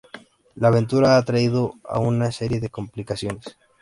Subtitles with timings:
[0.55, 3.55] la aventura ha traído a una serie de complicaciones